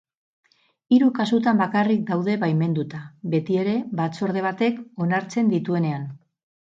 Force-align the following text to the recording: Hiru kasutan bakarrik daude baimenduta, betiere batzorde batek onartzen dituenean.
Hiru 0.95 1.09
kasutan 1.17 1.59
bakarrik 1.61 1.99
daude 2.07 2.37
baimenduta, 2.43 3.01
betiere 3.33 3.75
batzorde 3.99 4.43
batek 4.47 4.81
onartzen 5.07 5.53
dituenean. 5.53 6.09